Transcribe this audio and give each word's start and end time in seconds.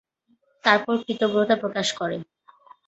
তারপর 0.63 0.93
কৃতজ্ঞতা 1.03 1.55
প্রকাশ 1.61 1.87
করে। 1.99 2.17